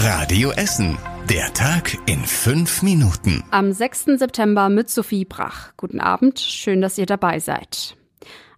[0.00, 0.96] Radio Essen.
[1.28, 3.42] Der Tag in fünf Minuten.
[3.50, 4.04] Am 6.
[4.16, 5.72] September mit Sophie Brach.
[5.76, 7.96] Guten Abend, schön, dass ihr dabei seid.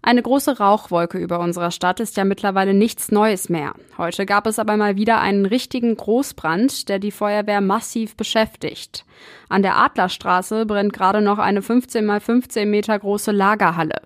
[0.03, 3.72] Eine große Rauchwolke über unserer Stadt ist ja mittlerweile nichts Neues mehr.
[3.96, 9.07] Heute gab es aber mal wieder einen richtigen Großbrand, der die Feuerwehr massiv beschäftigt.
[9.49, 14.03] An der Adlerstraße brennt gerade noch eine 15 mal 15 Meter große Lagerhalle.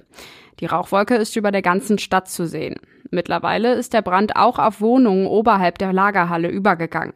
[0.61, 2.77] Die Rauchwolke ist über der ganzen Stadt zu sehen.
[3.15, 7.15] Mittlerweile ist der Brand auch auf Wohnungen oberhalb der Lagerhalle übergegangen.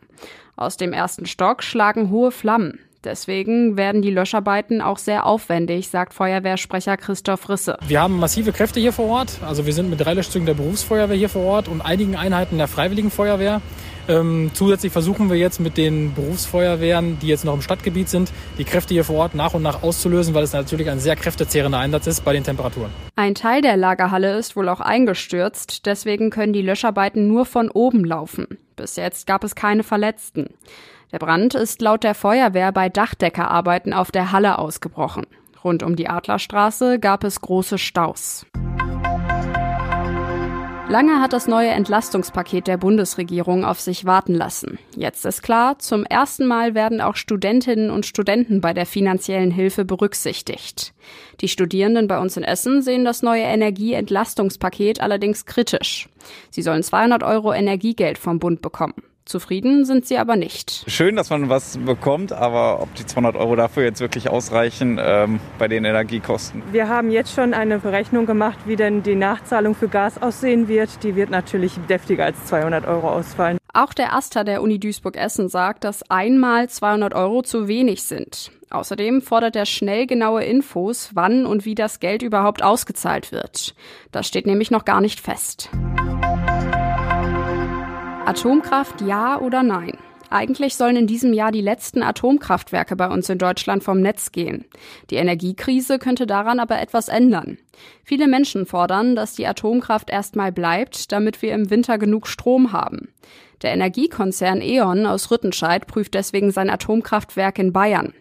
[0.56, 2.79] Aus dem ersten Stock schlagen hohe Flammen.
[3.04, 7.76] Deswegen werden die Löscharbeiten auch sehr aufwendig, sagt Feuerwehrsprecher Christoph Risse.
[7.86, 9.39] Wir haben massive Kräfte hier vor Ort.
[9.46, 12.67] Also wir sind mit drei Löschzügen der Berufsfeuerwehr hier vor Ort und einigen Einheiten der
[12.68, 13.61] Freiwilligen Feuerwehr.
[14.08, 18.64] Ähm, zusätzlich versuchen wir jetzt mit den Berufsfeuerwehren, die jetzt noch im Stadtgebiet sind, die
[18.64, 22.07] Kräfte hier vor Ort nach und nach auszulösen, weil es natürlich ein sehr kräftezehrender Einsatz
[22.07, 22.90] ist bei den Temperaturen.
[23.17, 28.04] Ein Teil der Lagerhalle ist wohl auch eingestürzt, deswegen können die Löscharbeiten nur von oben
[28.04, 28.46] laufen.
[28.76, 30.54] Bis jetzt gab es keine Verletzten.
[31.12, 35.27] Der Brand ist laut der Feuerwehr bei Dachdeckerarbeiten auf der Halle ausgebrochen.
[35.64, 38.47] Rund um die Adlerstraße gab es große Staus.
[40.91, 44.78] Lange hat das neue Entlastungspaket der Bundesregierung auf sich warten lassen.
[44.97, 49.84] Jetzt ist klar, zum ersten Mal werden auch Studentinnen und Studenten bei der finanziellen Hilfe
[49.84, 50.95] berücksichtigt.
[51.42, 56.08] Die Studierenden bei uns in Essen sehen das neue Energieentlastungspaket allerdings kritisch.
[56.50, 58.95] Sie sollen 200 Euro Energiegeld vom Bund bekommen.
[59.29, 60.84] Zufrieden sind sie aber nicht.
[60.87, 65.39] Schön, dass man was bekommt, aber ob die 200 Euro dafür jetzt wirklich ausreichen ähm,
[65.59, 66.62] bei den Energiekosten?
[66.73, 71.03] Wir haben jetzt schon eine Berechnung gemacht, wie denn die Nachzahlung für Gas aussehen wird.
[71.03, 73.59] Die wird natürlich deftiger als 200 Euro ausfallen.
[73.75, 78.51] Auch der Aster der Uni Duisburg-Essen sagt, dass einmal 200 Euro zu wenig sind.
[78.70, 83.75] Außerdem fordert er schnell genaue Infos, wann und wie das Geld überhaupt ausgezahlt wird.
[84.11, 85.70] Das steht nämlich noch gar nicht fest.
[88.29, 89.97] Atomkraft ja oder nein?
[90.29, 94.67] Eigentlich sollen in diesem Jahr die letzten Atomkraftwerke bei uns in Deutschland vom Netz gehen.
[95.09, 97.57] Die Energiekrise könnte daran aber etwas ändern.
[98.05, 103.08] Viele Menschen fordern, dass die Atomkraft erstmal bleibt, damit wir im Winter genug Strom haben.
[103.63, 108.13] Der Energiekonzern E.ON aus Rüttenscheid prüft deswegen sein Atomkraftwerk in Bayern.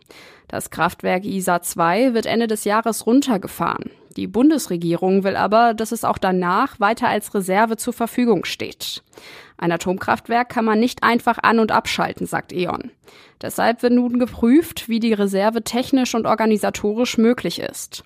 [0.47, 3.91] Das Kraftwerk ISA 2 wird Ende des Jahres runtergefahren.
[4.16, 9.03] Die Bundesregierung will aber, dass es auch danach weiter als Reserve zur Verfügung steht.
[9.57, 12.91] Ein Atomkraftwerk kann man nicht einfach an- und abschalten, sagt E.ON.
[13.41, 18.03] Deshalb wird nun geprüft, wie die Reserve technisch und organisatorisch möglich ist.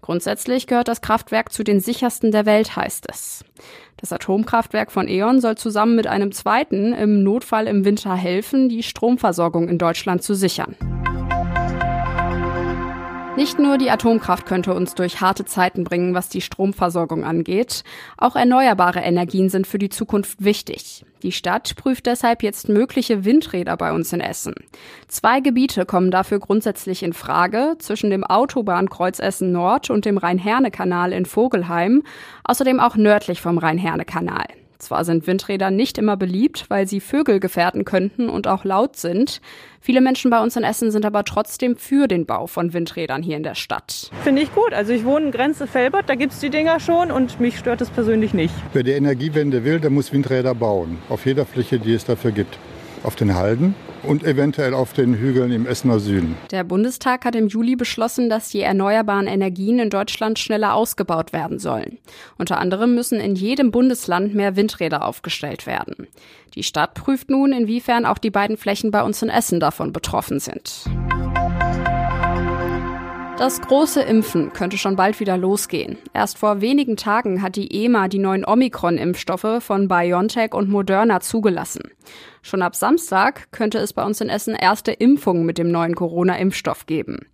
[0.00, 3.44] Grundsätzlich gehört das Kraftwerk zu den sichersten der Welt, heißt es.
[3.98, 8.82] Das Atomkraftwerk von E.ON soll zusammen mit einem zweiten im Notfall im Winter helfen, die
[8.82, 10.74] Stromversorgung in Deutschland zu sichern.
[13.34, 17.82] Nicht nur die Atomkraft könnte uns durch harte Zeiten bringen, was die Stromversorgung angeht.
[18.18, 21.06] Auch erneuerbare Energien sind für die Zukunft wichtig.
[21.22, 24.54] Die Stadt prüft deshalb jetzt mögliche Windräder bei uns in Essen.
[25.08, 31.12] Zwei Gebiete kommen dafür grundsätzlich in Frage, zwischen dem Autobahnkreuz Essen Nord und dem Rhein-Herne-Kanal
[31.12, 32.02] in Vogelheim,
[32.44, 34.44] außerdem auch nördlich vom Rhein-Herne-Kanal.
[34.82, 39.40] Zwar sind Windräder nicht immer beliebt, weil sie Vögel gefährden könnten und auch laut sind.
[39.80, 43.36] Viele Menschen bei uns in Essen sind aber trotzdem für den Bau von Windrädern hier
[43.36, 44.10] in der Stadt.
[44.24, 44.72] Finde ich gut.
[44.72, 47.80] Also ich wohne in Grenze Felbert, da gibt es die Dinger schon und mich stört
[47.80, 48.52] es persönlich nicht.
[48.72, 50.98] Wer die Energiewende will, der muss Windräder bauen.
[51.08, 52.58] Auf jeder Fläche, die es dafür gibt.
[53.04, 56.36] Auf den Halden und eventuell auf den Hügeln im Essener Süden.
[56.50, 61.58] Der Bundestag hat im Juli beschlossen, dass die erneuerbaren Energien in Deutschland schneller ausgebaut werden
[61.58, 61.98] sollen.
[62.38, 66.06] Unter anderem müssen in jedem Bundesland mehr Windräder aufgestellt werden.
[66.54, 70.38] Die Stadt prüft nun, inwiefern auch die beiden Flächen bei uns in Essen davon betroffen
[70.38, 70.84] sind.
[73.42, 75.98] Das große Impfen könnte schon bald wieder losgehen.
[76.14, 81.90] Erst vor wenigen Tagen hat die EMA die neuen Omikron-Impfstoffe von BioNTech und Moderna zugelassen.
[82.42, 86.86] Schon ab Samstag könnte es bei uns in Essen erste Impfungen mit dem neuen Corona-Impfstoff
[86.86, 87.26] geben.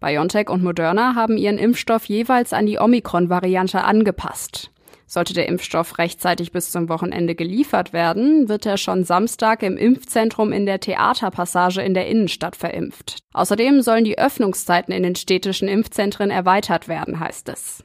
[0.00, 4.70] BioNTech und Moderna haben ihren Impfstoff jeweils an die Omikron-Variante angepasst.
[5.14, 10.50] Sollte der Impfstoff rechtzeitig bis zum Wochenende geliefert werden, wird er schon Samstag im Impfzentrum
[10.50, 13.18] in der Theaterpassage in der Innenstadt verimpft.
[13.32, 17.84] Außerdem sollen die Öffnungszeiten in den städtischen Impfzentren erweitert werden, heißt es.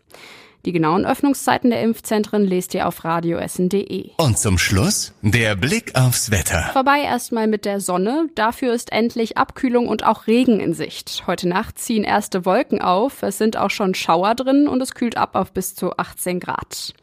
[0.66, 4.12] Die genauen Öffnungszeiten der Impfzentren lest ihr auf radioessen.de.
[4.18, 6.70] Und zum Schluss der Blick aufs Wetter.
[6.74, 8.28] Vorbei erstmal mit der Sonne.
[8.36, 11.24] Dafür ist endlich Abkühlung und auch Regen in Sicht.
[11.28, 13.24] Heute Nacht ziehen erste Wolken auf.
[13.24, 16.94] Es sind auch schon Schauer drin und es kühlt ab auf bis zu 18 Grad.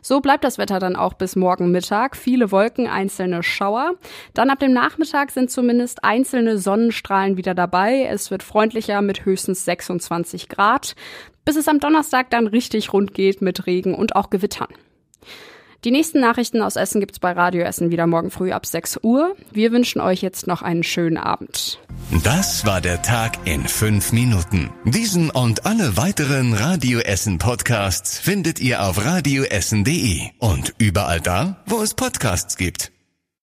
[0.00, 2.16] So bleibt das Wetter dann auch bis morgen Mittag.
[2.16, 3.92] Viele Wolken, einzelne Schauer.
[4.34, 8.06] Dann ab dem Nachmittag sind zumindest einzelne Sonnenstrahlen wieder dabei.
[8.10, 10.96] Es wird freundlicher mit höchstens 26 Grad
[11.44, 14.68] bis es am Donnerstag dann richtig rund geht mit Regen und auch Gewittern.
[15.84, 19.34] Die nächsten Nachrichten aus Essen gibt's bei Radio Essen wieder morgen früh ab 6 Uhr.
[19.50, 21.80] Wir wünschen euch jetzt noch einen schönen Abend.
[22.22, 24.70] Das war der Tag in fünf Minuten.
[24.84, 31.82] Diesen und alle weiteren Radio Essen Podcasts findet ihr auf radioessen.de und überall da, wo
[31.82, 32.91] es Podcasts gibt.